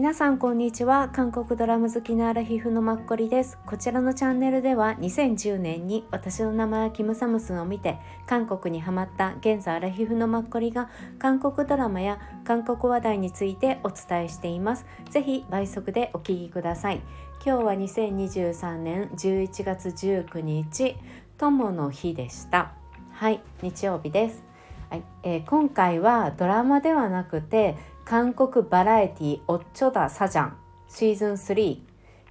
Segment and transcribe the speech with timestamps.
[0.00, 1.10] 皆さんこんにちは。
[1.12, 3.58] 韓国ドラム好きなアラヒフのマッコリです。
[3.66, 10.88] こちらのチャンネルでは2010年に私の名前はキムサムスンを見て韓国にハマった現在アラヒフのマッコリが
[11.18, 14.86] 韓国ドラマや韓国話題についてお伝えしています。
[15.10, 17.02] ぜひ倍速でお聞きください。
[17.44, 20.96] 今日は2023年11月19日
[21.36, 22.72] 友の日でした。
[23.12, 24.50] はい日曜日です。
[24.88, 27.76] はいえー、今回はドラマではなくて
[28.10, 30.56] 韓国バラエティおっちょだサジャン
[30.88, 31.78] シーズン3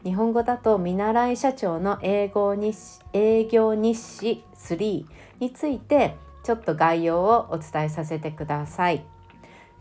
[0.03, 5.05] 日本語だと見習い社長の英語日営業日誌3
[5.39, 9.05] についてちょっと概要をお伝えさせてください。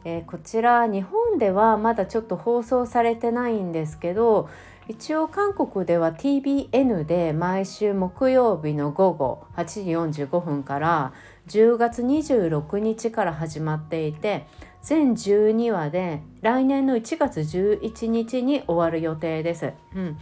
[0.05, 4.49] えー、こちら日本ではまだちょっと放送されてないんですけど
[4.87, 11.13] 一応韓国では TBN で毎週木曜日の午後8時45分から
[11.49, 14.47] 10月26日から始まっていて
[14.89, 19.75] 全12話で来年の1月11日に終わる予定です。
[19.95, 20.19] うん、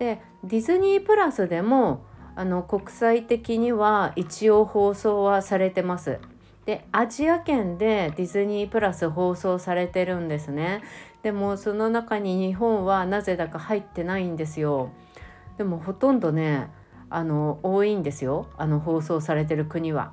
[0.00, 6.18] でディズニープラスでもあの国際的には一応放送はされてます。
[6.66, 10.82] でアジア圏でディズニープラス放送されてるんですね。
[11.22, 14.90] でもその中に日本はなぜだか入ってないんですよ。
[15.58, 16.72] でもほとんどね
[17.08, 20.10] あの多いんですよあの放送されてる国は。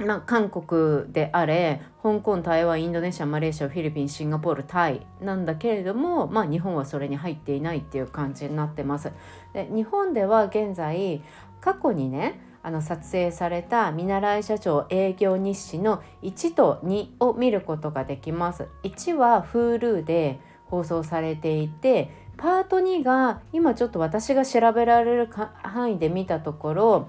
[0.00, 9.12] まあ、韓国であれ香港台湾インドネシアマレーシアフィリピンシンガポールタイなんだけれども、まあ、日本はそれに入っていないっていう感じになってます。
[9.52, 11.22] で日本では現在
[11.60, 18.68] 過去にねあの撮影された見習い社長営業日誌の1と2を見ることができます。
[18.82, 25.28] 1は Hulu で放送されていてパート2が今ちょっと私が調べられる
[25.62, 27.08] 範囲で見たところ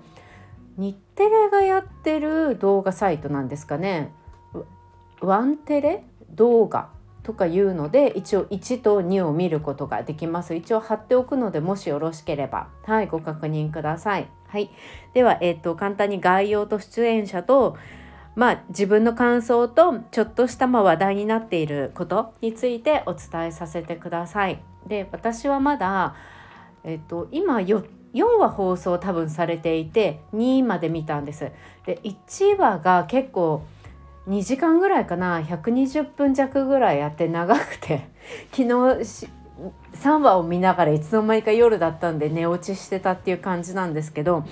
[0.78, 4.14] 日テレがやってる動画サイトなんですかね。
[5.22, 6.90] ワンテレ動画
[7.24, 10.56] とかいうので一応1と2を見ることができます。
[10.56, 12.70] 一応貼っておくのでもしよろしければ。
[12.84, 14.28] はいご確認ください。
[14.48, 14.72] はい。
[15.14, 17.78] ではえっ、ー、と簡単に概要と出演者と
[18.36, 24.64] まあ自分の感想とちょっとしたま話題になっていることについてお伝えさせてください。
[24.88, 26.16] で私はまだ
[26.84, 31.52] えっ、ー、と今4 4話放送多分されていて2まで見たんです。
[31.86, 33.64] で1話が結構
[34.28, 38.08] 2時間ぐらいかな120分弱ぐらいやって長くて
[38.52, 38.68] 昨日
[39.94, 44.44] 3話を見ながらいつの間にか夜だったんで寝落ちしてたっていう感じなんですけど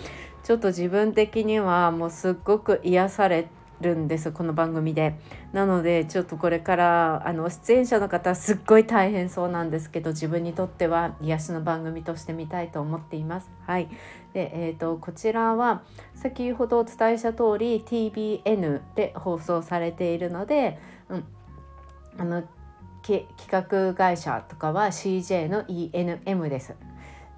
[0.44, 3.48] ちょっと自分的にはもうすっごく癒され
[3.82, 5.16] るんですこの番組で。
[5.54, 13.50] なのでちょっとこれからあの出演者の方すっごい大変そうなんですけど自分にとっては癒しの番組として見たいと思っています。
[13.66, 13.90] はい。
[14.34, 15.82] でえーと、こちらは
[16.14, 20.78] 先ほどお伝えした通り TBN で放送されているので、
[21.10, 21.24] うん、
[22.18, 22.44] あの
[23.02, 26.76] 企画会社とかは CJ の ENM です。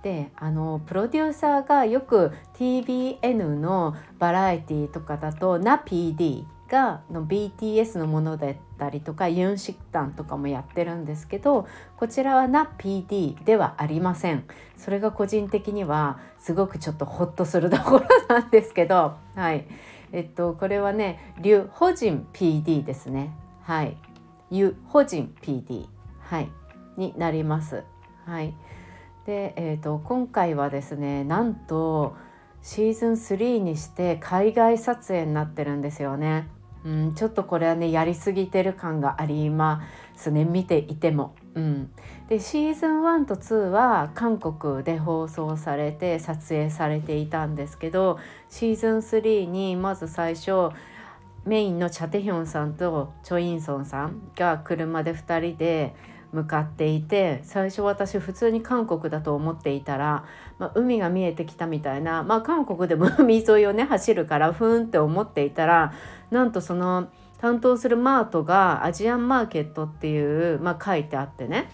[0.03, 11.67] であのプロデューサーがよく TBN のバラエティとかだとナ PD がの BTS のものだったりとかユンシクタンとかもやってるんですけど
[11.97, 14.45] こちらはナ PD ではありません。
[14.77, 19.67] それが個人的にはすごくちょっとホッとするところなんですけどはい。
[20.13, 23.35] えっとこれはねリュ・ホジン PD ですね。
[23.63, 23.97] はい。
[24.49, 25.87] ユ・ホジン PD
[26.21, 26.49] はい。
[26.97, 27.83] になります。
[28.25, 28.53] はい。
[29.31, 32.17] で、えーと、今回はですねなんと
[32.61, 36.49] シーズン3にして海外撮影になってるんですよね。
[36.83, 39.83] うん、ちょっとこれはねやりすぎてる感がありま
[40.15, 41.33] すね見ていても。
[41.55, 41.91] うん、
[42.27, 50.71] でシーズン1と2は韓国で放送されて撮影されていたんですけどシーズン3にまず最初
[51.45, 55.95] メインのチャテヒョンさんとチョ・インソンさんが車で2人で
[56.33, 60.25] 向かっていて最初私普通に韓国だと思っていたら、
[60.59, 65.93] まあ、海が見えてきたみたいな、まあ、韓国でも 海沿いをね走るからふーんって思っていたら
[66.29, 67.09] なんとその
[67.39, 71.69] 担当するマートがアジアンマーケットっていう、まあ、書いてあってね。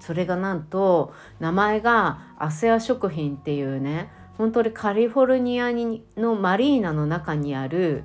[0.00, 8.04] それがなんと名前がアセア食品っていうね本当にカリフォルニアにのマリーナの中にある、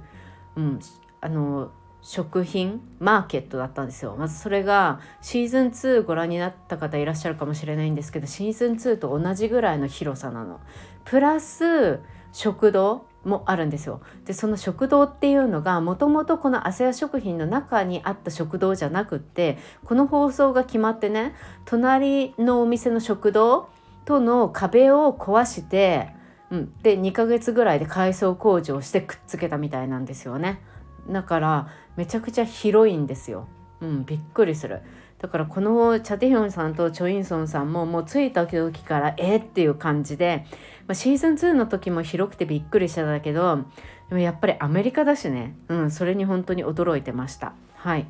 [0.56, 0.80] うん、
[1.20, 4.16] あの食品マーケットだったんですよ。
[4.18, 10.60] まずそれがシーズン2ご覧になった方いらっしゃるかもしれないんですけどシーズン2と同じぐらいの広さなの。
[11.06, 12.00] プラス
[12.32, 14.02] 食堂もあるんですよ。
[14.26, 21.36] でその食堂っていうのがもともとこのアセア食品の中にあった食堂じゃなくってこの放送が決まってね
[21.66, 23.70] 隣のお店の食堂
[24.06, 26.18] との壁を壊して
[26.52, 30.62] うん、で2ヶ月ぐらいで改装工事をしてくっつけたみたいなんですよね。
[31.08, 33.48] だからめちゃくちゃ広いんですよ。
[33.82, 34.82] うん、びっくりする。
[35.20, 40.46] だからこのチャ・テヒョンさんとチョ・インソンさんももう着いた時からえ、っていう感じで、
[40.88, 43.66] まあ、シーズン2の時も広くてびっくりしただけど
[44.08, 47.54] でもやっぱりアメリカだしね、うん、それに本当に驚いてました。
[47.76, 48.08] はい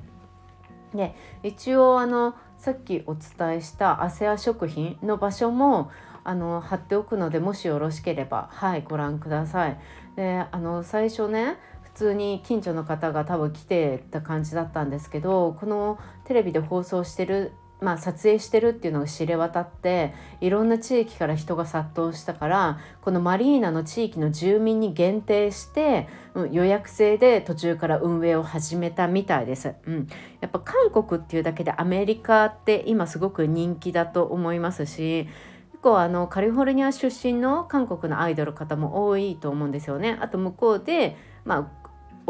[0.93, 5.91] で一応あのさっきお伝えしたアセア食品の場所も
[6.23, 9.79] あの貼っておくのでもしよろしければはいご覧ください。
[10.15, 11.57] であの最初ね
[11.99, 17.51] 通に近所の方が多分来てた感じだったんですけどこのテレビで放送してる
[17.81, 30.07] まあ、撮影してるっていうのが知れ渡っていろんな地域から人が殺到したからこのマリーナの地域の住民に限定して、うん、予約制で途中から運営を始めたみたいです、うん、
[30.41, 35.29] やっぱ韓国っていうだけでアメリカって今すごく人気だと思いますし
[35.71, 40.17] 結構あのカリフォルニア出身の韓国のアイドル方も多いと思うんですよね。
[40.19, 41.15] あと向こうで、
[41.45, 41.78] まあ、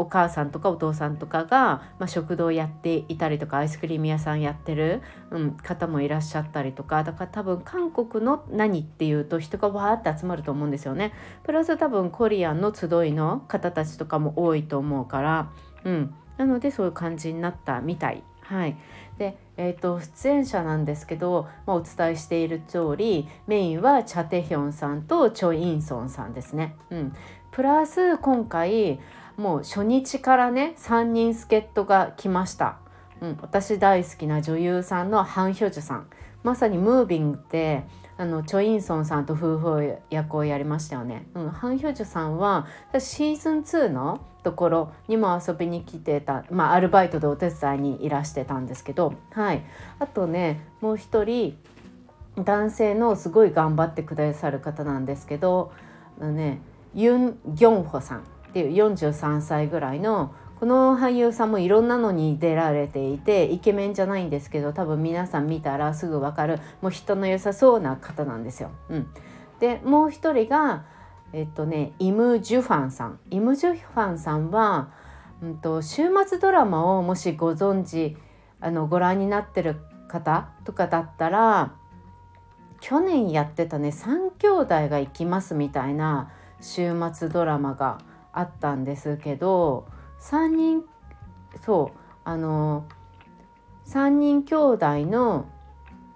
[0.00, 11.12] お母さんとかお父さんとかが、まあ、食堂やっていたりとかアイスクリーム屋さんやってる、うん、方もいらっしゃったりとかだから多分韓国の何っていうと人がわーって集まると思うんですよね。
[11.44, 15.50] プラス多分コリアンの集いの方たちとかも多いと思うから、
[15.84, 18.22] うん、なのでそういう感じになったみたい。
[18.42, 18.76] はい、
[19.16, 26.74] で、えーと、出演者なんですけど、まあ、お伝えしている通りメインはチャ・テヒョンさんとチョ・インソンさんですね。
[26.90, 27.12] うん、
[27.52, 28.98] プラス今回
[29.36, 32.78] もう初日からね3人助っ人が来ました。
[33.20, 36.06] うん、私大好きな女優さんのハン・ヒョジュさん
[36.42, 37.84] まさにムービングって
[38.16, 41.26] あのチョ・インソンさんと夫婦役をやりましたよね。
[41.34, 42.66] うん、ハン・ヒョジュさんは
[42.98, 49.62] シーズン2のところにも遊びに来てた、まあ、アルバイトでお手伝いにいらしてたんですけど、はい、
[49.98, 51.58] あとねもう一人
[52.36, 55.72] 男性のすごい頑張ってくださる方なんですけど
[56.20, 56.60] あのね
[56.94, 68.70] ユン・ギョンホさんっていう43歳ぐらいのこの俳優さんもいろんなのに出られていてイケメンじゃないんですけど多分皆さん見たらすぐ分かるもう人の良さそうな方なんですよ。
[68.90, 69.06] うん、
[69.58, 70.84] でもう一人が
[71.32, 73.20] えっとねイム・ジュファンさん。
[73.30, 74.90] イム・ジュファンさんは、
[75.42, 78.18] うんと、週末ドラマをもしご存知
[78.60, 79.76] あのご覧になってる
[80.08, 81.72] 方とかだったら
[82.80, 86.30] 去年やってたね「3兄弟が行きます」みたいな
[86.60, 87.98] 週末ドラマが
[88.32, 89.86] あったんですけど
[90.20, 90.84] 3人
[91.64, 92.86] そうあの
[93.86, 95.46] 3人兄弟の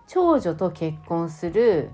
[0.06, 1.90] 長女と結婚する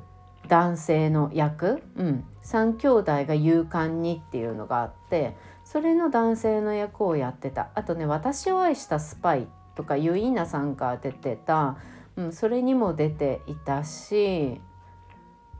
[0.48, 7.70] 男性の役、うん、3兄弟が勇敢にっていうのがあってそれの男性の役をやってた。
[7.74, 9.46] あとね「私を愛したスパイ」
[9.76, 11.76] とかユイナさんが出てた、
[12.16, 14.60] うん、それにも出ていたし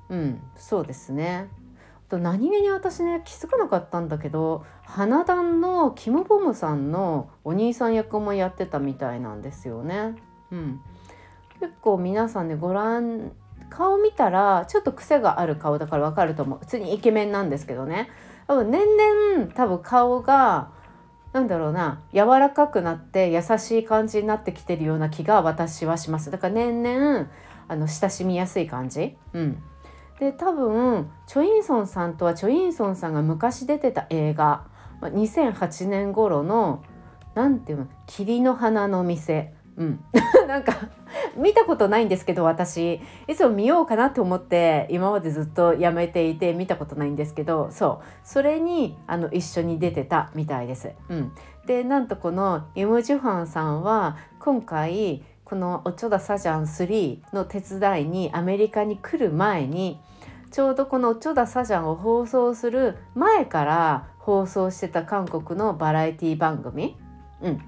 [0.08, 1.48] うんそうですね。
[2.10, 10.16] と何気に私ね気づかなかったんだけど花壇のキム・ボムさんのお兄さん役もやってたみたいなんですよね。
[10.50, 10.80] うん、
[11.60, 13.32] 結構皆さんねご覧
[13.70, 16.58] 顔見たらちょっと癖がある顔だからわかると思う。
[16.58, 18.10] 普通にイケメンなんですけどね。
[18.48, 20.72] 多分年々多分顔が
[21.32, 26.32] なんだろうな柔らかくなって優しい感じになってきてるような気が私はします。
[26.32, 27.30] だから年々
[27.68, 29.16] あの親しみやすい感じ。
[29.32, 29.62] うん。
[30.20, 34.69] で多分チョ・インソンさんとはチョ・インソンさんが昔出てた映画。
[35.00, 36.82] 2008年頃の
[37.34, 40.04] 何ていうの「霧の花の店」うん、
[40.47, 40.75] なんか
[41.38, 43.00] 見たことないんですけど私。
[43.26, 48.04] いつも見ようかなと思って今までずっとやめていて見たことないんですけどそう。
[48.23, 50.90] それにあの一緒に出てたみたいです。
[51.09, 51.33] うん、
[51.64, 59.99] でなんとこのイム・ジュファンさんは今回この「おちょだサジャン3」の手伝いにアメリカに来る前に
[60.50, 66.97] ちょうどこの「チョダサジャン」を放送する前から放送してた韓国のバラエティ番組、
[67.40, 67.61] うん、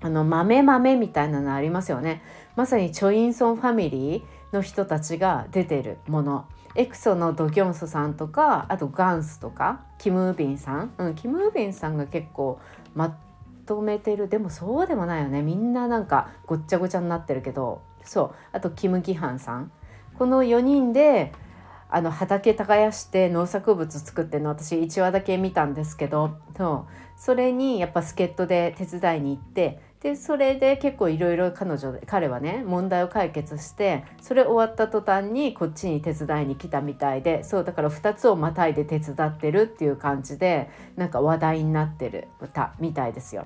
[0.00, 2.22] あの豆豆みたいなのありますよね。
[2.56, 4.22] まさにチョインソンファミリー
[4.54, 6.46] の人たちが出てるもの。
[6.76, 12.60] エクソのドギョンソさんとかあとガンスとかキム・ウビンさん、うん、キム・ウビンさんが結構
[12.94, 13.18] ま
[13.66, 14.28] とめてる。
[14.28, 15.42] でもそうでもないよね。
[15.42, 17.82] みんななんかごっちゃごちゃになってるけど。
[18.04, 18.30] そう。
[18.52, 19.72] あとキム・ギハンさん。
[20.16, 21.32] この4人で
[21.90, 43.44] あの畑耕して農作物作ってるの私1話だけ見たんですけどそうそれにやっぱ助っ人で手伝いに行ってでそれで結構いろいろ彼女彼はね問題を解決してそれ終わった途端にこっちに手伝いに来たみたいでそうだから2つをまたいで手伝ってるっていう感じでなんか話題になってる歌みたいですよ。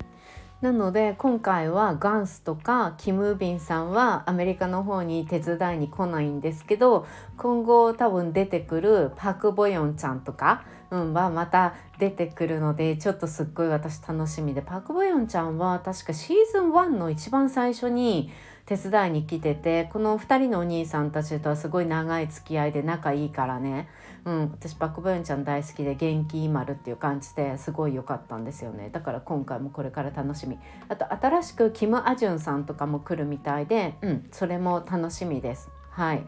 [0.65, 7.07] なので今回はガンスとかキム・ービンさんはアメリカの方に手伝いに来ないんですけど
[7.37, 18.33] 今後多分出てくるパク・ボヨンちゃんとか、うん、はまた出てくるのでちょっとすっごい私楽しみでパク・ボヨンちゃんは確かシーズン1の一番最初に
[18.67, 23.89] 手伝いに来ててこの2人のお兄さんたちとはすごい長い付き合いで仲いいからね、
[24.25, 28.89] うん、私バック・ブーンちゃん大好きで元気丸っていう感じですごい良かったんですよね。
[28.91, 30.59] だから今回もこれから楽しみ。
[30.89, 35.69] あと新しくキム・アジュンさんとかも来るみたいで、うん、それも楽しみです。
[35.97, 36.27] はい、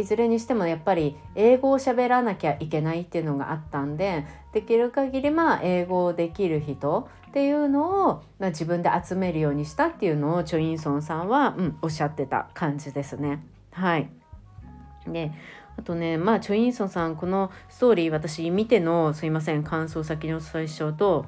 [0.00, 13.44] いずれにしてもやっぱり英語を喋らなきゃいけないっていうのがあったんでできる限りまあ英語をできる人っていうのを、まあ、自分で集めるようにしたっていうのをチョ・インソンさんは、うん、おっしゃってた感じですね。
[13.70, 14.10] はい
[15.06, 15.30] で
[15.76, 21.26] あとねまあチョ・インソンさんこのストーリー私見てのすいません感想先の最初と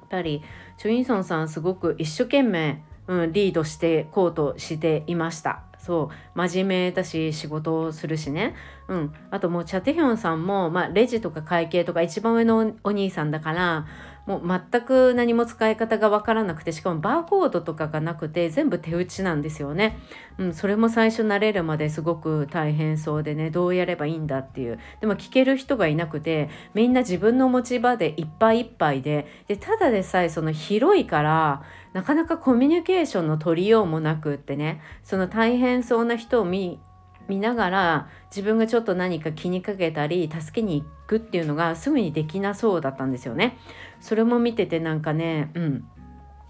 [0.00, 0.42] やっぱり
[0.78, 5.62] チョ・インソンさんすごく一生懸命、うん、リードしていこうとしていました。
[5.86, 8.56] そう真面目だし仕事をするしね。
[8.88, 9.14] うん。
[9.30, 13.86] あともうチャテヒョンさんも、まあ、レジとか会計とか一番上のお兄さんだから
[14.26, 19.98] もう全く何も使い方が分からなくてしかもバーコードとかがなくて全部手打ちなんですよね。
[20.38, 24.80] うん、それも最初慣れるまですごく大変そうでねどうやればいいんだっていう。
[25.00, 31.62] でも聞ける人がいなくてみんな自分の持ち場でいっぱいいっぱいででただでさえその広いから
[31.96, 36.78] なかなかコミュニケーションの取りようもなくってねその大変そうな人を見
[37.26, 43.56] 見ながら自分がちょっと何か気にかけたり助けに行くっていうのがすぐにできなそうだったんですよね。
[43.98, 45.88] それも見ててなんかねうん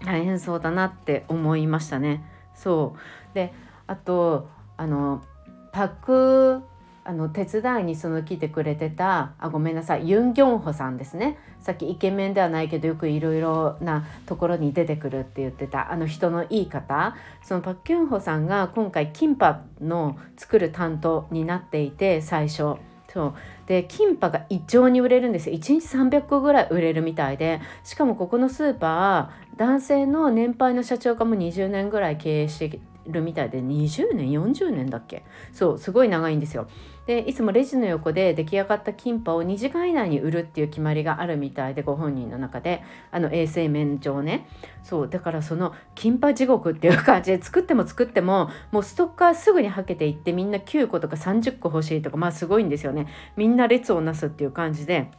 [0.03, 2.29] 大変そうだなって思いましたね。
[2.53, 2.97] そ
[3.31, 3.53] うで
[3.87, 5.23] あとあの
[5.71, 6.61] パク
[7.07, 11.37] あの手伝いにその来てくれてたあごめんなさいユン・ギョンホさんですね。
[11.61, 17.15] さっきイケメンではないけどよくいろいろなところに出てくるって言ってたあの人のいい方。
[17.41, 22.75] そのパク・キュンホさんが今回キンパの作る担当になっていて最初。
[23.07, 23.33] そう。
[23.67, 25.55] でキンパが異常に売れるんですよ。
[25.55, 27.61] 1日300個ぐらい売れるみたいで。
[27.85, 35.23] しかもここのスーパー男性の年配の社長がもう20年ぐらい経営してるみたいで20年？40年だっけ？
[35.53, 36.67] そうすごい長いんですよ。
[37.05, 42.83] でいつもレジの横で出来上がったキンパを2時間以内に売るっていう決まりがあるみたいでご本人の中で。
[43.11, 44.47] あの衛生面上ね。
[44.83, 53.07] そうだからそのキンパ地獄っていう感じで作っても作ってももうストッカーすぐにはけていってみんな9個とか30個欲しいとかまあすごいんですよね。
[53.35, 55.11] みんな列をなすっていう感じで。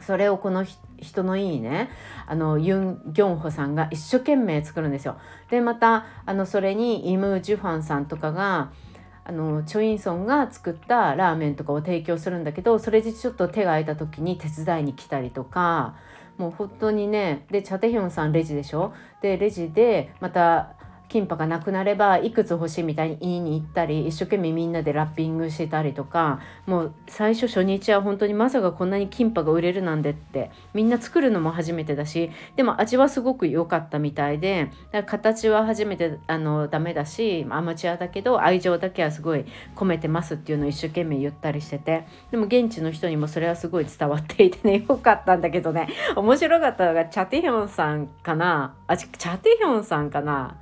[0.00, 0.64] それをこの
[0.98, 1.90] 人のいいね
[2.26, 5.16] あのユン・ギョンホさんが一生懸命作るんですよ。
[5.50, 8.70] でまたあのそれにイム・ジュファンさんとかが
[9.24, 15.94] あのチョ・インソンが作ったラーメンとかを提供するんだけどそれでちょっと手が空いた時に手伝いに来たりとか
[16.36, 18.92] もう本当にねでチャテヒョンさんレジでしょ？
[19.22, 20.74] でレジでまた
[21.08, 34.70] キンパがなくなればいくつ欲しいみたいに言いに行ったり一生懸命みんなでラッピングしてたりとかもう最初初日は本当にまさかこんなにキンパが売れるなんてってみんな作るのも初めてだしでも味はすごく良かったみたいで
[35.06, 39.44] 形は初めてあのダメだしアマチュアだけど愛情だけはすごい
[39.76, 45.88] 込めてますっていうのを一生懸命言ったりしててでも現地の人にもそれはすごい伝わっていてね よかったんだけどね。
[46.16, 48.74] 面白かったのがチャティヒョンさんかな？
[48.86, 50.56] あチャティヒョンさんかな？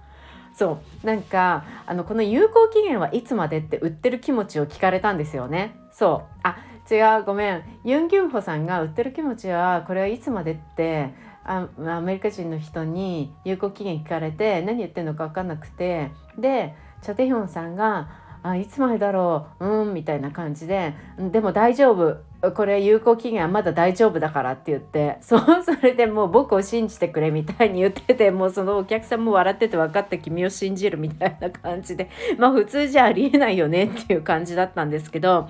[0.54, 1.06] そう。
[1.06, 5.76] なんかあのこの有効期限はいつまでって売ってる気持ちを聞かれたんですよね。
[5.90, 6.38] そう。
[6.42, 6.56] あ
[6.90, 7.24] 違う。
[7.24, 7.62] ごめん。
[7.84, 18.08] ユン・ギュンホさんが売ってる気持ちはこれはいつまでってあアメリカ人の人に有効期限聞かれて何言ってんのか分かんなくてでチャテヒョンさんが
[18.44, 19.66] 「あいつまでだろう。
[19.66, 22.18] うん」みたいな感じで「でも大丈夫。
[22.50, 35.48] これ有効期限まだ大丈夫だからって言ってそう それでもう僕を信じてくれみたいに言っててもうそのお客さんも笑ってて分かった君を信じるみたいな感じで まあ普通じゃありえないよねっていう感じだったんですけど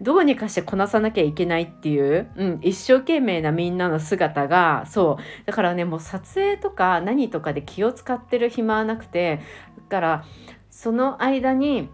[0.00, 9.40] どうにかしてこなさなきゃいけないっていう、うん、一生懸命なみんなの姿がそうだからねもう撮影とか何とかで気を使ってる暇はなくて
[9.76, 10.24] だから
[10.70, 11.88] その間に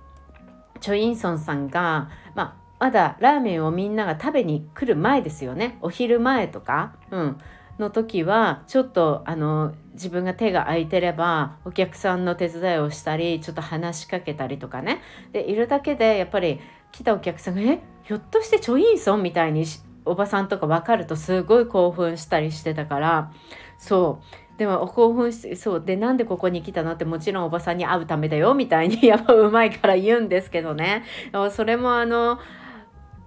[0.81, 5.79] チョ・インソンさんがまあまだラーメンをみんなが食べに来る前ですよね。
[5.83, 7.39] お昼前とか、うん、
[7.79, 15.01] の時はちょっとあの自分が手が空いてればお客さんの手伝いをしたりちょっと話しかけたりとかね。
[15.33, 16.61] でいるだけでやっぱり
[16.93, 17.81] 来たお客さんが「え？
[18.05, 19.65] ひょっとしてチョインソン?」みたいに
[20.05, 23.33] おばさんとか分かるとすごい興奮したりしてたから
[23.79, 24.59] そう。
[24.59, 25.83] でも興奮してそう。
[25.85, 26.93] でなんでここに来たの？
[26.93, 31.05] ってもちろんおばさんに会うためだよみたいにやっぱうまいから言うんですけどね。
[31.53, 32.41] それもあの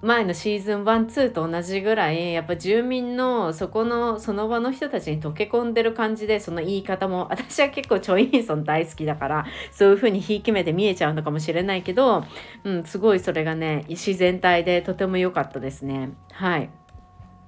[0.01, 12.25] 前のシーズン12と同じぐらいやっぱ住民のそこのその場の人たちに溶け込んでる感じでその言い方も 私は結構チョインソン大好きだからそういう風にひいき目で見えちゃうのかもしれないけど、
[12.63, 16.11] うん、すごいそれがね自然体でとても良かったですね。
[16.31, 16.69] はい。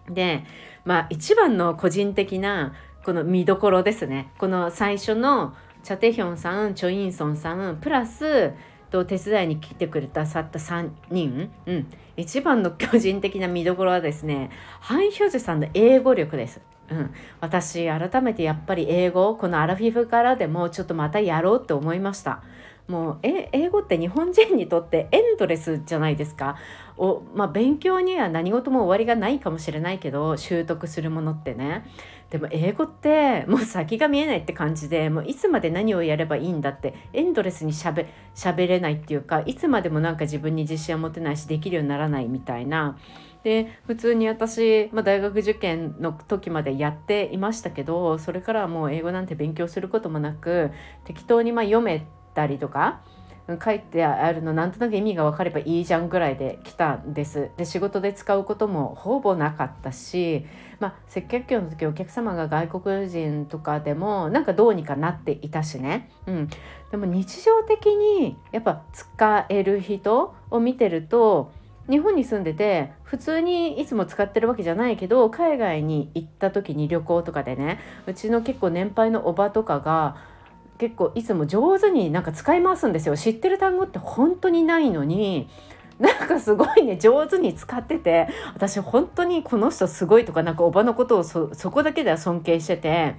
[0.10, 0.44] で
[0.86, 4.32] まあ一番の個人的なこの見どころですね。
[4.38, 8.54] この最初のチャテヒョンさんチョ・インソンさんプラス
[8.92, 16.62] と手伝いに来てくれたさった3人、うん、一番の個人的な見どころはですねハン・ヒョジュさんの英語力です。
[16.90, 22.44] うん、私改めてやっぱり英語このアラフィフからでもちょっとまたやろうって思いました。
[22.88, 26.58] もう英語って日本人にとってエンドレスじゃないですか？
[26.98, 31.86] お、まあ、勉強には何事も終わりがないかもしれないけど習得するものってね。
[32.34, 38.08] でも英語ってもう先が見えないって感じでもういつまで何をやればいいんだってエンドレスにしゃべ
[38.58, 42.98] べれないっていうかいつまでもなんか自分に自信を持てないしできるようにならないみたいな。
[43.44, 50.72] で普通に私、まあ、大学受験の時までやっていましたけどそれからはもう英語なんて勉強することもなく
[51.04, 53.02] 適当にま読めたりとか
[53.64, 57.50] 書いてあるのなんとなく意味が分かればいいじゃんぐらいで来たんです。
[57.58, 60.46] で仕事で使うこともほぼなかったし、
[60.80, 66.50] まあ、接客業の時お客様が外国人とかでもなんかどうにかなっていたしね、うん、
[66.92, 71.52] でも日常的にやっぱ使える人を見てると
[71.90, 80.16] 日本に住んでて普通にいつも使ってるわけじゃないけど海外に行った時に旅行とかでねうちの結構年配のおばとかが
[80.78, 85.50] 結構いつも上手になんか使い回すんですよ知ってる単語って本当にないのに
[86.00, 93.16] なんかすごいね上手に使ってて私本当にこの人すごいとかなんかおばのことをそこだけでは尊敬してて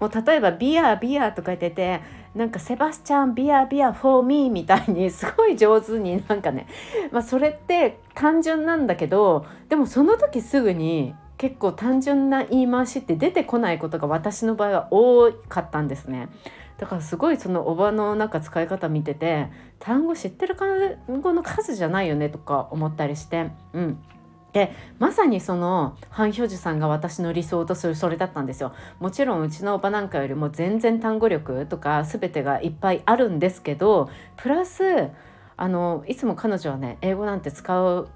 [0.00, 2.00] もう例えば「ビアビア」とか言ってて
[2.34, 6.66] なんか「セバスチャンビアビアフォーミー」みたいにすごい上手になんかね、
[7.12, 16.28] まあ、それって単純なんだけどでもその時すぐに結構単純な言い回しって出てこないことが私の場合は多かったんですね。
[16.78, 23.98] だからすごいそのおばのなんか使い方見てて単語知ってる単語の数じゃないよねとか思ったりしてうん。
[24.52, 28.72] でまさにそのハン・ヒョジさんが私の理想とするそれだったんですよ。
[29.00, 35.10] もちろんうちのおばなんかよりも全然単語力とか全てがいっぱいあるんですけどプラス
[35.56, 38.08] あのいつも彼女はね英語なんて使う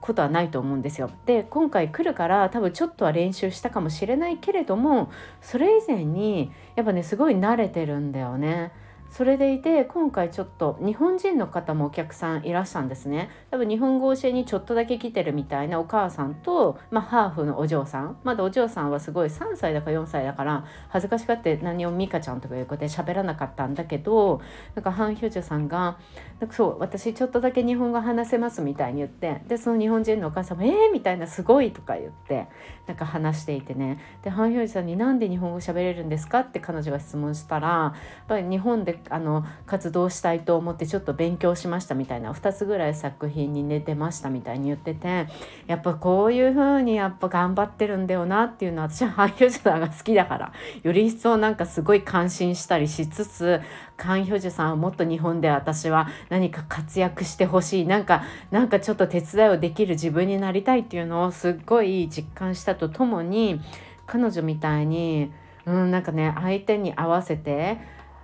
[0.00, 1.10] ことはないと思うんですよ。
[1.26, 8.72] で今回来るから多分ちょっとは練習したかもしれないけれどもそれ以前にやっぱねすごい慣れてるんだよね。
[9.10, 24.40] それでいて今回ちょっと日本人の方もお客さんいらっしゃるんですね多分日本語教えにちょっとだけ来てるみたいなお母さんと、まあ、ハーフのお嬢さんまだお嬢さんはすごい3歳だか4歳だから恥ずかしがって何を美香ちゃんとかいうことで喋らなかったんだけど
[24.74, 25.98] なんかハン・ヒョジュさんが
[26.40, 32.48] なんかそう私ちょっとだけ日本語話せますみたいに言ってでその日本人のお母さんも「えー!」みたいな「すごい」とか言って
[32.86, 45.26] なんか話していてねでハン・ヒョジュさんに「なんで日本語喋れるんですか?」って彼女が質問したらやっぱり日本であの活動したいと思ってちょっと勉強しましたみたいな2つぐらい作品に出てましたみたいに言ってて
[45.66, 53.60] やっぱこういう風にやっぱ頑張ってるんだよなっていうのは私は俳優者が好きだからより一層なんかすごい感心したりしつつ
[53.96, 57.86] カン・ヒョジュさんはもっと日本で私は何か活躍してほしい。
[57.86, 63.60] なんかなんかちょっと手伝いをできる自分になりたいっていうのをすっごい実感したとともに
[64.06, 65.32] 彼女みたいに
[65.66, 67.78] うんなんかね相手に合わせて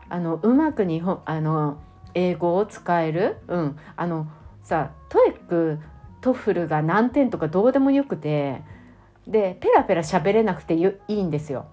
[0.09, 1.79] あのうまく日本あの
[2.15, 4.27] 英語を使える、うん、あの
[4.63, 5.79] さ TOEIC
[6.21, 8.63] TOEFL が何点とかどうでもよくて
[9.27, 11.67] でペラペラ喋れなくていいんですよ。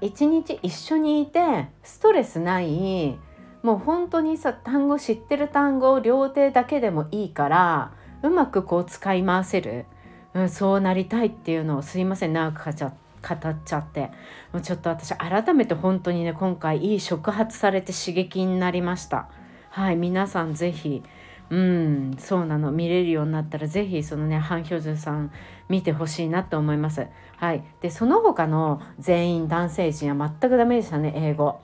[0.00, 3.18] 一日一緒にいてストレスない
[3.62, 9.86] もう本当にさ単語知ってる単語を両手だけでもいいからうまくこう使い回せる、
[10.34, 14.10] うん、そうなりたいっていうのをすいません長く語っちゃって。
[14.52, 19.28] もうちょっと私改めて本当にね今回いい触発されて刺激になりました。
[19.70, 21.02] はい皆さん是非
[21.50, 25.30] うんそうなの見れるようになったら是非そのねハン・ヒョジュさん
[25.68, 27.06] 見てほしいなと思います。
[27.42, 27.64] はい。
[27.80, 31.60] でその他の全員男性陣は全くダメでしたね英語。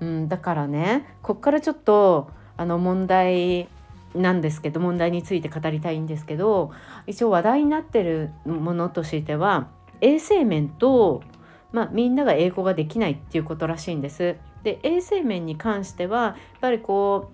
[0.00, 3.68] うんだからねこっからちょっとあの問題
[4.12, 6.72] なんですけど問題について語りたいんですけど
[7.06, 9.68] 一応話題になってるものとしては
[10.00, 11.22] 衛生面と、
[11.70, 14.34] まあ、みんなが英語ができないっていうことらしいんです。
[14.64, 17.30] で衛生面に関してはやっぱりこ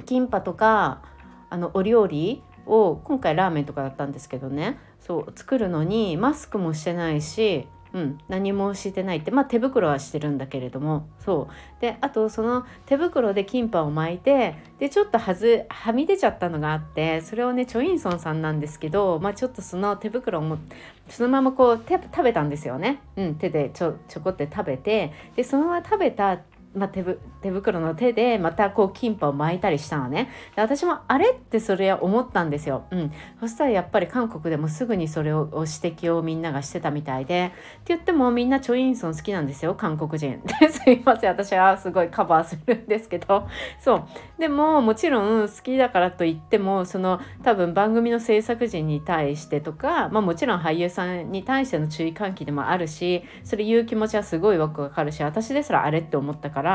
[0.00, 1.02] うキンパとか
[1.50, 4.78] あのお料理を今回ラーメンとかだったんですけどね。
[5.08, 11.80] そう作るのにマスクもしてないしうん、何もしてないってまあ手袋はしてるんだけれどもそう。
[11.80, 20.58] であとその手袋でキンパを巻いてでちょっとはずはみ出ちゃったのがあってそれをねチョインソンさんなんですけど、まあ、ちょっとその手袋も
[21.08, 26.40] そのままこう手食べたんですよね、うん、手でちょちょこって食べてでそのまま食べた
[26.74, 27.02] まあ、手
[27.42, 30.30] 手袋の手でまたこうキンパを巻いたりしたのね。
[30.54, 37.46] で私もあれってそれは思ったんですよ、うん、そしたらやっぱり韓国でもすぐにそれを指摘をみんながしてたみたいで。
[37.46, 40.40] って言ってもみんなチョ・インソン好きなんですよ韓国人。
[40.70, 41.30] すいません。
[41.30, 43.46] 私はすごいカバーするんですけど。
[43.78, 44.04] そう。
[44.38, 56.67] でももちろん好きだからといってもその多分番組の制作陣に対してとか、まあ、もちろん俳優さんに対しての注意喚起でもあるしそれ言う気持ちはすごいよくわかるし私ですらあれって思ったから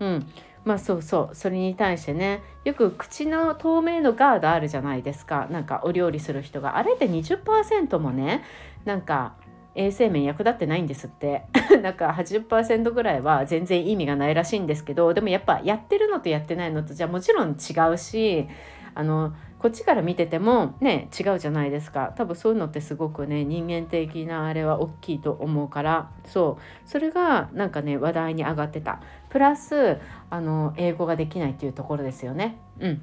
[0.00, 0.26] うん。
[0.64, 1.34] まあそうそう。
[1.34, 5.46] それに対してねよく口の透明のガードあるじゃないですか。
[5.50, 6.76] なんかお料理する人が。
[6.76, 8.44] あれって20%もね
[8.84, 9.34] なんか
[9.74, 11.44] 衛生面役立ってないんですって。
[11.82, 17.54] なんか80%ぐらいは全然意味がないらしいんですけどでもやっぱやってるのとやってないのとじゃあもちろん違
[17.92, 18.48] うし
[18.94, 22.12] あのこっちから見ててもね違うじゃないですか。
[22.16, 26.10] 多分そういうのってすごくね人間的なあれは大きいと思うから。
[26.26, 26.88] そう。
[26.88, 29.00] それがなんかね話題に上がってた。
[29.30, 29.98] プラス
[30.30, 32.58] あの英語ができないっていうところですよね。
[32.80, 33.02] うん。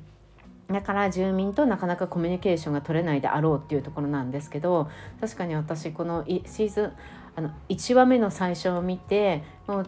[0.67, 4.89] だから住民となかなかコミュニケーションが取れないであろうっていうところなんですけど
[5.21, 6.91] 確かに私このシーズン
[7.35, 9.87] あの1話目の最初を見てもう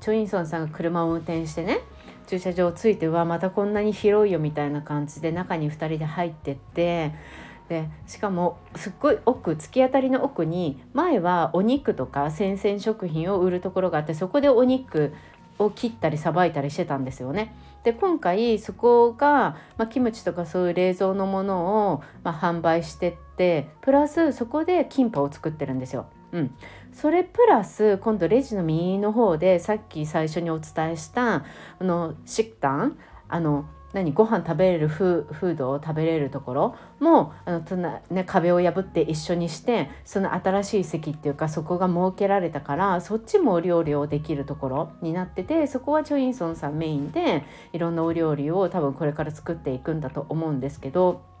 [0.00, 1.80] チョ・インソンさんが車を運転してね
[2.26, 7.12] 駐車場ついてはまたこんなに広いよみたいな感じで中に2人で入ってって
[7.68, 15.12] でしかもすっごい奥突き当たりの奥に前はお肉とか生鮮食品を売るところがあってそこでお肉
[15.58, 17.54] を切ったりさばいたりしてたんですよね。
[17.82, 26.06] で今回そこが、まあ、キムチとかそういう冷蔵のものを、まあ、販売してってプラスそこでキンパを作ってるんですよ。
[26.32, 26.54] うん、
[26.96, 31.44] それプラス今度レジの右の方でさっき最初にお伝えした
[31.78, 32.92] あの食堂
[33.28, 51.35] あの何ご飯食べれるフードを食べれるところもあの、ね、壁を破って一緒にしてその新しい席っていうかそこが設けられたからそっちもお料理をできるところになっててそこはチョ・インソンさんメインでいろんなお料理を多分これから作っていくんだと思うんですけど。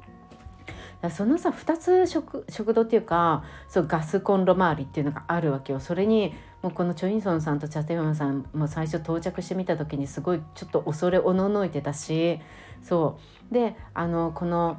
[1.10, 5.80] そのさ2つ食食堂っていうかそうガスコンロ周りっていうのがあるわけよ。
[5.80, 12.40] それにもうこのチョ・インソンさんとチャテヨンさんも最初到着してみた時にすごいちょっと恐れおののいてたし
[12.82, 13.18] そ
[13.50, 13.54] う。
[13.54, 14.78] であのこの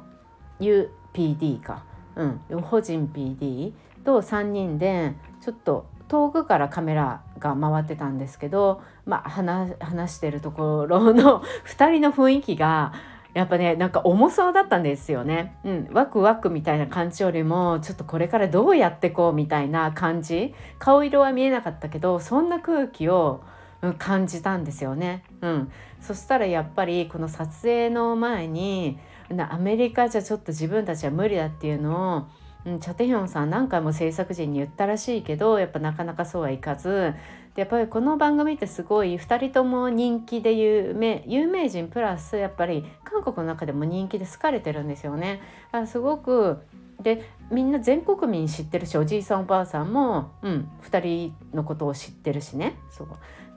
[0.60, 1.84] UPD か。
[2.16, 2.60] うん。
[2.62, 3.72] 法人 PD
[4.04, 12.92] と3人でちょっと遠くからカメラが回ってたんですけど、まあ、話話してるところの2人の雰囲気が
[13.38, 15.56] やっぱねなんか重そうだったんですよね。
[15.62, 23.42] うん、ワクワクみたいな感じよりもちょっとこれからどうやってこうみたいな感じ顔色は見えなかったけどそんな空気を
[23.98, 25.22] 感じたんですよね。
[25.40, 28.98] うん、そしたらやっぱりこの撮影の前に
[29.50, 37.14] アメリカじゃちょっと自分たちは無理だっていうのをうん、チャテヒョンさん何回も制作陣に言ったらしいけどやっぱなかなかそうはいかず。
[37.54, 45.40] でやっぱりこの番組ってすごい2人とも人気で有名有名人プラスやっぱり韓国の中でも人気で好かれてるんですよね。
[45.72, 46.58] だからすごく
[47.00, 52.76] でみんな全国民知ってるしおじいさんおばあさんも、うん、2人のことを知ってるしね。
[52.90, 53.08] そう。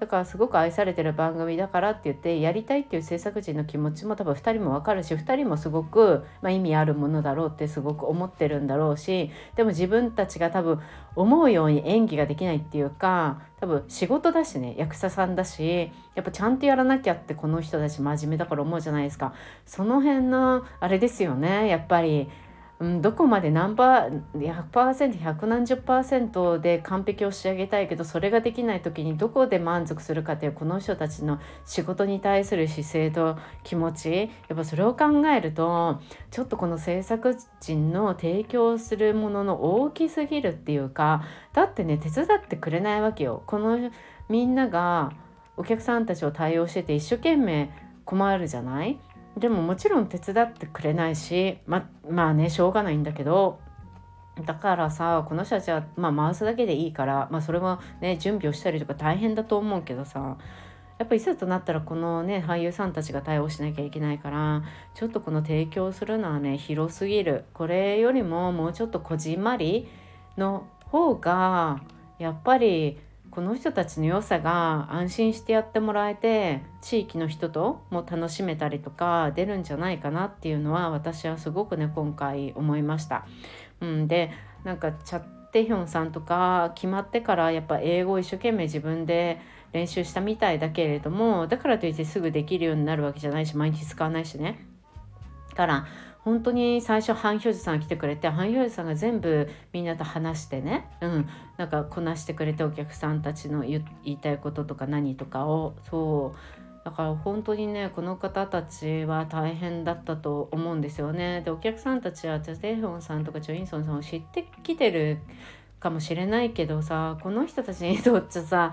[0.01, 10.81] だからすごく愛されてる番組だからって言ってやりたいっていう制作陣の気持ちも多分2人も分かるし2人もすごく、まあ、意味あるものだろうってすごく思ってるんだろうしでも自分たちが多分
[11.15, 19.35] 思うように演技ができないっていうか多分仕事だしね役者さんだしやっぱちゃんとやらなきゃってこの人たち真面目だから思うじゃないですか
[19.67, 22.27] その辺のあれですよねやっぱり。
[22.81, 24.21] うん、どこまで何パー
[24.71, 43.43] 100%100 何十パーセントで完璧を仕上げたいけどそれができない時にどこで満足するかっていうこの人たちの仕事に対する姿勢と気持ちやっぱそれを考えるとちょっとこの制作陣の提供するものの大きすぎるっていうかだってね手伝ってくれないわけよ。
[43.45, 43.91] この
[44.27, 45.11] みんなが
[45.55, 47.69] お客さんたちを対応してて一生懸命
[48.05, 48.97] 困るじゃない？
[49.37, 53.59] でももちろん手伝ってくれないしままあねしょうがないんだけど
[54.45, 60.37] だからさこの人たちは、まあ、回すだけでいいから、まあ、それもね準備をしたりとか大変だと思うけどさ
[60.99, 64.63] やっぱいざとなったらこのね俳優さんたちが対応しなきゃいけないから
[64.93, 67.45] ちょっとこの提供するのはね広すぎる。
[67.53, 69.87] これよりももうちょっとこじんまり
[70.37, 71.81] の方が
[72.19, 72.99] やっぱり
[73.31, 83.25] この人たちの良さが安心してやってもらえて地域の人とも楽しめたりとか出るんじゃないかなっていうのは私はすごくね今回思いました。
[83.79, 84.31] うん、で
[84.65, 89.39] なんかチャッテヒョンさんとか決まってからやっぱ英語を一生懸命自分で
[89.71, 94.67] 練習したみたいだけれどもだからといってすぐできるようになるわけじゃないし毎日使わないしね。
[95.55, 95.85] から
[96.23, 106.37] 本当に最初ハン・ヒョジさん来てくれてハン・ヒョジさんが全部みんなと話してね、うん、なんかこなしてくれてお客さんたちの言いたいこととか何とかをそう。
[106.83, 111.41] だから本当にねこの方たちは大変だったと思うんですよね。
[111.41, 115.19] でお客さんたちはチャ・テイホンさんとかチョ・インソンさんを知ってきてる
[115.79, 118.71] かもしれないけどさこの人たちにとっちゃさ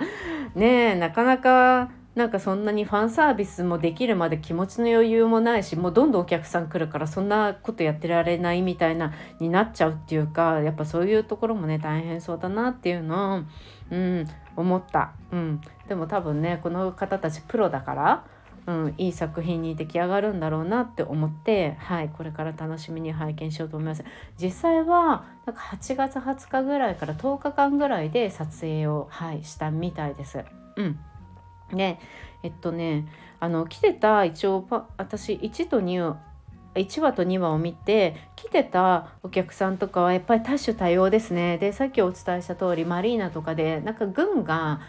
[0.55, 13.42] ねえなかなかなんかそんなにファンサービスもできるまで気持ちの余裕もないしもうどんどんお客さん来るからそんなことやってられないみたいなになっちゃうっていうかやっぱそういうところもね大変そうだなっていうのを、
[13.92, 14.26] うん、
[14.57, 18.24] 思った、うん、でも多分ねこの方たちプロだから
[18.66, 24.04] うん、いい作品に出来上がるんだろうなって思って、はい、これから楽しみに拝見しようと思います。
[24.38, 30.44] 実際はなんか8月20日ぐらいから10日間ぐらいで撮影を、はい、したみたいです。
[30.76, 31.00] うん、
[31.72, 31.98] で
[32.42, 33.07] えっとね
[33.40, 36.16] あの来てた一応私1と2を
[36.74, 41.59] 1話と2話を見て来てたお客さんとかはやっぱり多種多様ですね。
[41.59, 44.81] でさっきお伝えした通りマリーナとかでなんか軍が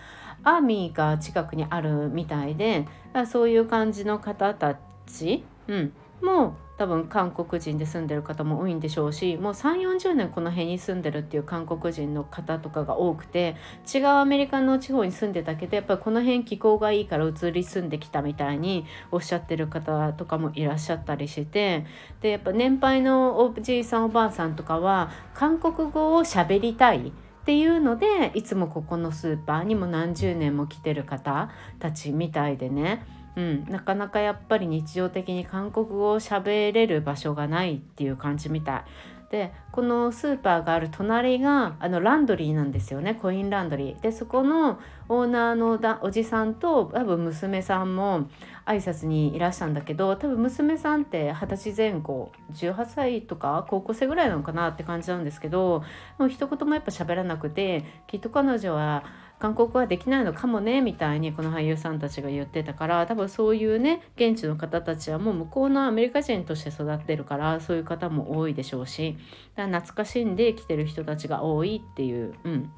[0.43, 2.87] アーミーが近くにあるみたいで
[3.29, 13.57] そういう感じの方たち、うん、も多分韓国人で住んでる方も多いんでしょうしもう3 4 0年この辺に住んでるっていう韓国人の方とかが多くて
[13.93, 21.85] 違うアメリカの地方に住んでたけどやっぱりこの辺気候がいいから移り住んできたみたいにおっしゃってる方とかもいらっしゃったりして
[22.21, 27.11] でやっぱ年配のおじいさんおばあさんとかは韓国語を喋りたい。
[27.39, 33.03] っていうのでいつもここのスーパーにも何十年も来てる方たちみたいでね、
[33.35, 38.83] うん、なかなかやっぱり日常的に韓国語を喋れる場所がないっていう感じみたい。
[39.29, 43.13] でこのスーパーがある隣があのランドリーなんですよね。
[43.13, 44.01] コインランドリー。
[44.01, 48.27] でそこのオーナーのだおじさんと多分娘さんも
[48.65, 55.83] 挨拶にいらしたんだけど多分娘さんって二十歳前後18歳とか高校生ぐらいなのかなって感じなんですけど
[56.17, 59.03] もう一言もやっぱ喋らなくてきっと彼女は
[59.39, 69.17] 韓国はできないのかもねみたいにこの俳優さんたちが言ってたから多分そういうね現地の方たちはもう向こうのアメリカ人として育ってるからそういう方も多いでしょうし
[69.55, 72.71] だから懐かしんで来てる人たちが多いっていう、うん、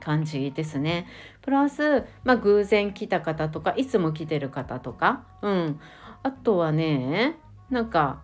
[0.00, 1.06] 感じですね。
[1.42, 5.80] プラス、まあ、偶然来た方とかいつも来てる方とか、うん、
[6.22, 7.36] あとはね
[7.70, 8.22] なんか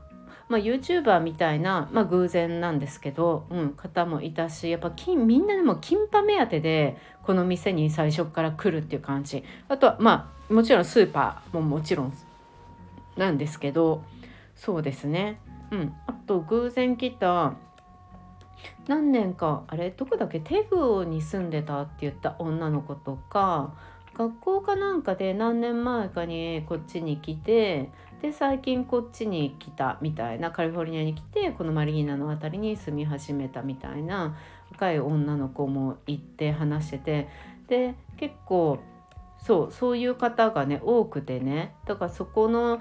[0.50, 9.44] まあ、YouTuber みたいな、まあ、偶然なんですけど、うん、方もいたしやっぱ金みんなでもキンパ目当てでこの店に最初から来るっていう感じ。
[9.68, 12.12] あとはまあもちろんスーパーももちろん
[13.16, 14.02] なんですけど
[14.56, 15.40] そうですね。
[15.70, 15.94] うん。
[16.08, 17.54] あと偶然来た
[18.88, 20.40] 何年かあれどこだっけ？
[20.40, 23.72] テグに住んでたって言った女の子とか
[24.20, 34.37] 学校かなんかで何年前かにこっちに来てで最近こっちに来たみたいなカリフォルニアに来てこのマリーナの辺りに住み始めたみたいな
[34.72, 37.28] 若い女の子も行って話してて
[37.68, 38.78] で結構
[39.38, 42.78] そうそういう方がね多くてねだからそこの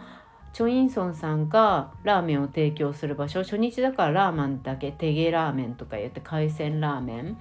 [0.51, 7.37] チョ・インソンさんがラーメンを提供する場所初日だからラーメンだけテゲラーメンとか言って海鮮ラーメン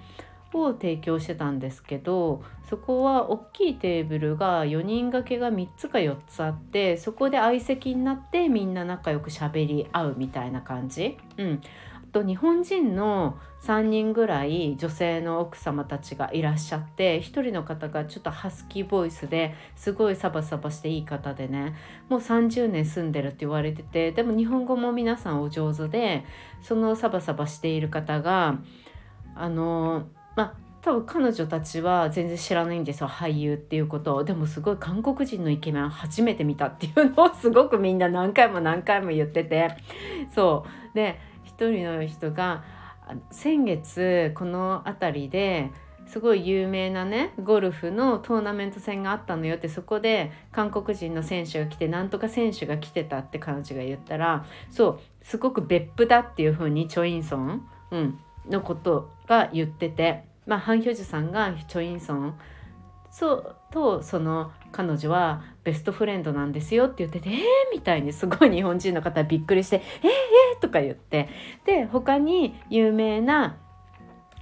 [0.55, 11.19] を提供してたんですけどそこは大きいテーブルが4人掛けが3つか4つあってそこで相席になってみんな仲良くしゃべり合うみたいな感じ。
[11.37, 11.61] うん
[12.13, 21.75] と日本人の3人ぐらい女性の奥様たちがいらっしゃって1人の方がちょっとハスキーボイスですごいサバサバしていい方でね
[22.09, 26.25] もう30年住んでるって言われててでも日本語も皆さんお上手で
[26.63, 28.59] そのサバサバしている方が
[29.35, 34.15] あのまあ多分彼女たちは全然知らないんですよ俳優っていうこと。
[34.15, 39.71] をでもすごい韓国人のイケメン初めて見たっていうのをすごくみんな何回も何回も言ってて。
[40.33, 40.95] そう。
[40.95, 42.63] で一人の人が
[43.33, 45.73] 先月この辺りで
[46.07, 49.57] すごい有名なねゴルフのトーナメント戦があったのよ。
[49.57, 55.01] ってそこで韓国人の選手が来てなんとか選手が来てたって彼女が言ったらそう。
[55.25, 62.35] すごく別府だっていう風にチョ・インソン、うん、のことが言ってて、まあ、ハン・ヒョジュさんがチョ・インソン
[63.11, 67.39] そとその彼女はベストフレンドなんですよって言ってて「えー!」
[67.73, 71.29] みたいにすごい日本人の方びっくりして「えー、えー!」とか言って
[71.65, 73.57] で他に有名な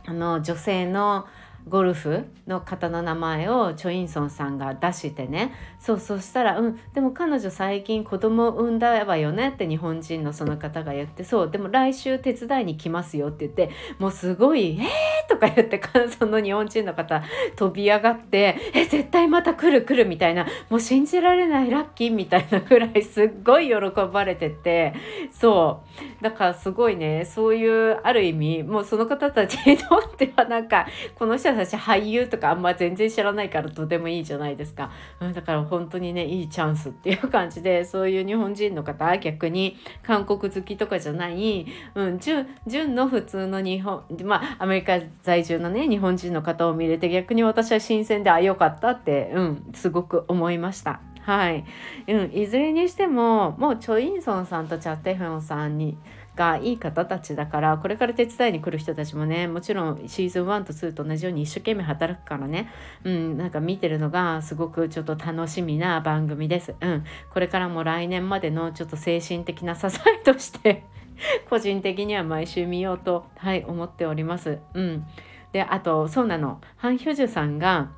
[0.07, 1.27] あの女性の
[1.69, 14.87] ゴルフの方の名前をチョ・インソンさんが出してねそうそしたら「うんでも彼女最近子供産んだわよね」って日本人のその方が言って「そうでも来週手伝いに来ますよ」って言ってもうすごい「えー!」
[15.29, 15.81] とか言って
[16.19, 17.23] その日本人の方
[17.57, 23.75] 飛び上がって「え絶対また来る来る」みたいなもう信じられないラッキーみたいなぐらいすっごい喜
[24.13, 24.95] ばれてて
[25.33, 25.83] そ
[26.21, 30.87] うだからすごいねそういうある意味もうその方たちにとってはなんか
[31.19, 34.91] この人ち俳優とかあんま全然知らないからとてもいいじゃないですか、
[35.21, 51.01] うん、だから本当にねいいチャンスっていう感じでそういう日本人の方逆に韓国好きとかじゃない、うん、純純の普通の日本まあアメリカ在住のね日本人の方を見れて逆に私は新鮮であよかったって、うん、すごく思いました。
[51.23, 51.65] はい、
[52.07, 55.99] うん、いずれにしてももうチョ・インソンさんとチャ・テフンさんに
[56.37, 62.71] がいい方たちだからこれから手伝いに来る人たちもねもちろんシーズン1と2と同じように一生懸命働くからね。
[63.05, 66.75] うんなんか見てるのがすごくちょっと楽しみな番組です。
[66.81, 70.85] うん、これからも来年までのちょっと精神的な支えとして
[71.49, 74.59] 個人的には毎週見ようとはい思っております。
[74.75, 75.07] うん、
[75.53, 76.61] であとそうなの。
[76.77, 77.91] ハン・ヒョジュさんが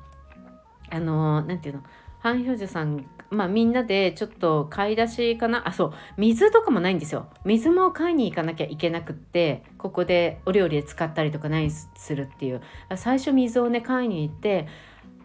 [0.89, 1.83] あの何て言うの？
[2.19, 7.27] ハン・ヒョジュさんまあみんなでちょっと買い出しかなあそう水とかもないんですよ。
[7.45, 12.61] 水も買いに行かなきゃいけなくってここでお料理で使ったりとか何するっていう。
[12.95, 14.67] 最初水をね買いに行って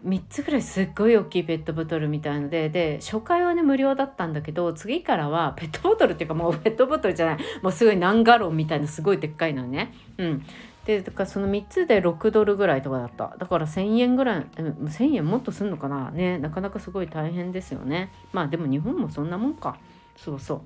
[0.05, 9.93] 3つぐらいすっごい大きいペットボトルみたいのでで初回はね無料だったんだけど次からはペットボトルっていうかもうペットボトルじゃないもうすごい何ガロンみたいなすごいでっかいのね。
[10.17, 10.45] うん。
[10.85, 13.35] でだからその3つで6ドルぐらいとかだった。
[13.37, 16.11] だから1000円ぐらい、1000円もっとすんのかな？
[16.11, 18.11] ねなかなかすごい大変ですよね。
[18.33, 19.77] まあでも日本もそんなもんか。
[20.15, 20.61] そうそう。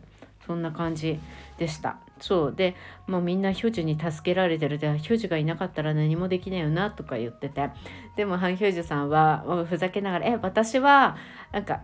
[0.45, 1.19] そんな感じ
[1.57, 1.97] でした。
[2.19, 2.53] そう。
[2.55, 2.75] で
[3.07, 4.77] もうみんなヒョジュに助けられてる。
[4.77, 7.69] でヒョジュがいなかったら何もできないよなとか言ってて。
[8.15, 11.15] でもハン・ヒョジュさんはふざけながら「え私は
[11.53, 11.81] なんか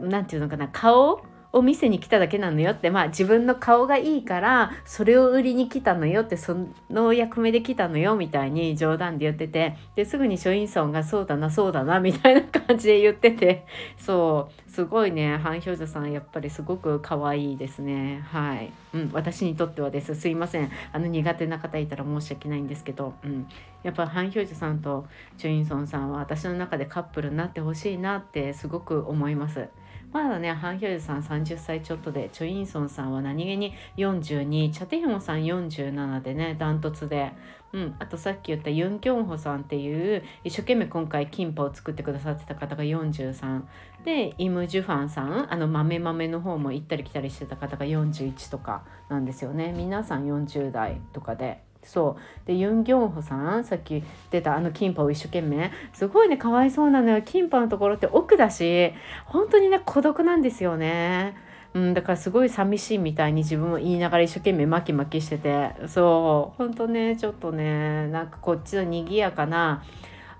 [0.00, 0.68] なんていうのかな？
[0.68, 1.22] 顔？
[1.52, 6.56] を見せに来ただけなのよってまあ自分の顔がいいからそれを売りに来たのよってそ
[6.90, 13.66] の役目で来たのよみたいに冗談で言っててですぐにショインソンがそうだなそうだなみたいな感じで言ってて
[13.98, 18.24] そうすごいねハン・ヒョジョさんやっぱりすごく可愛いですね。
[18.30, 20.14] はい、うん、私にとってはです。
[20.14, 20.70] すいません。
[20.92, 23.46] あの苦手な方いたら申し訳ないんですけど、うん、
[23.82, 29.68] やっぱハン・ヒョジョさんとチョインソンさんは私の中でカップルになってほしいなってすごく思います。
[30.12, 37.32] まだねハン・ヒョルさん30歳ちょっとでチョ・インソンさんは何気に42チャテヒョンさん47でねダントツで、
[37.72, 43.62] うん、あとさっき言ったユン・キョンホさんっていう一生懸命今回キンパを作ってくださってた方が43
[44.04, 49.72] でイム・ジュファンさんあの豆豆の方も行ったり来たりしてた方が41とかなんですよね。
[49.76, 51.71] 皆さん40代とかで。
[51.82, 52.46] そう。
[52.46, 55.70] でユン・ギョンホさんさっき出たあのキンパを一生懸命。
[55.92, 57.22] すごいねかわいそうなのよ。
[57.22, 58.92] キンパのところって奥だし
[59.26, 61.36] 本当にね孤独なんですよね。
[61.74, 65.72] うん、だからすごい寂しいみたいに自分も言いながら一生懸命マキマキしてて。
[65.88, 66.58] そう。
[66.58, 69.82] 本当ねちょっとねなんかこっちの賑やかな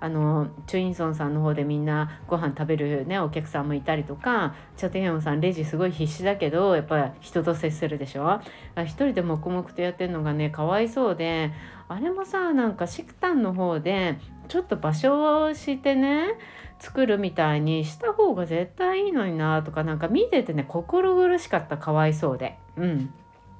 [0.03, 8.41] あのチュインソンさんの方でみんなご飯食べるねお客さんもいたりとかチャテヒョンさんレジすごい必死だけどやっぱ人と接するでしょ？
[8.79, 11.53] 一人で黙々とやってるのがねかわいそうで
[11.87, 14.17] あれもさなんかシクタンの方で
[14.49, 16.37] ちょっと場所をしてね
[16.79, 22.57] 作るみたいにした方が絶対いいのになとかなんか見ててね心苦しかったかわいそうで。
[22.75, 23.13] うん。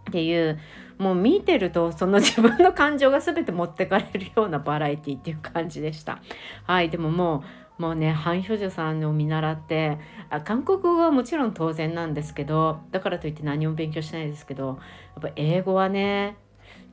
[0.10, 0.60] っていう
[0.98, 6.22] もう見てるとその自分の感情が全て持ってかれるようなバラエティっていう感じでした。
[6.66, 7.44] はいでもも
[7.80, 9.98] うもうねハン・ヒョジョさんを見習って
[10.30, 14.78] あ韓国語はもちろん当然なんですけどだからといって何も勉強しないですけどやっ
[15.22, 16.38] ぱ英語はね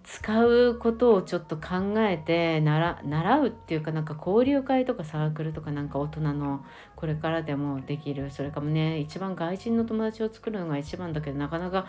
[0.02, 6.64] 使うことをちょっと考えて習うっていうかなんか交流会とかサークルとかなんか大人の
[6.96, 11.86] これからでもできるそれかもね一番外人の友達を作るのが一番だけどなかなか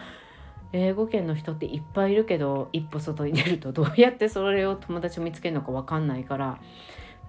[0.73, 6.59] 英語圏の人っていっぱいいるけど一歩外に出るとどうやってそれを友達を見つけるのか分かんないから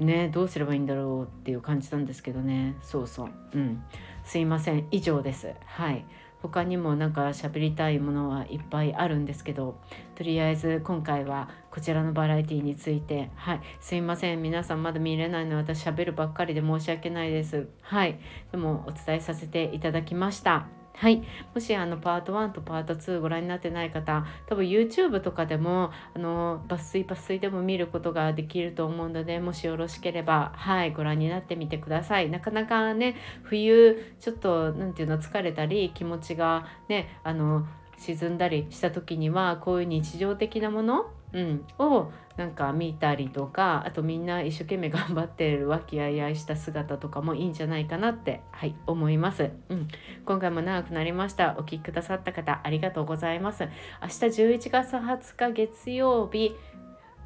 [0.00, 2.76] ねどうすればいいんだろうっていう感じなんですけどね。
[2.83, 3.28] そうそう。
[3.55, 3.83] うん。
[4.24, 4.87] すいません。
[4.90, 5.55] 以上です。
[5.64, 6.05] はい。
[6.42, 9.78] 他にもなんか喋りたいものはいっぱいあるんですけど
[10.16, 13.31] とりあえず今回はこちらのバラエティについて。
[13.37, 13.61] はい。
[13.81, 14.42] すいません。
[14.42, 17.68] 皆さんまだ見れないの私喋るばっかりで申し訳ないです。
[17.83, 18.18] はい。
[18.50, 20.82] でもお伝えさせていただきました。
[20.94, 21.22] はい、
[21.55, 32.31] もしあのパート1とパート2ご覧になってない方多分 YouTube とかでもあの抜粋抜粋でも見ることができると思うのでもしよろしければはいご覧になってみてください。
[32.31, 49.89] なかなかね冬ちょっと何て言うの疲れたり気持ちがねあの沈んだりした時にはこういう日常的なものうん、をなんか見たりとかあとみんな一生懸命頑張ってる和気あいあいした姿とかもいいんじゃないかなってはい思います、うん、
[50.24, 51.55] 今回も長くなりました。
[51.59, 53.64] お聴きくださった方ありがとうございます。
[54.01, 56.55] 明日11月20日月曜日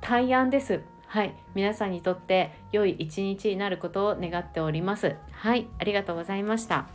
[0.01, 0.81] 大安です。
[1.07, 1.35] はい。
[1.55, 5.17] 皆さんにとって良い一日になることを願っております。
[5.33, 5.69] はい。
[5.79, 6.87] ありがとうございました。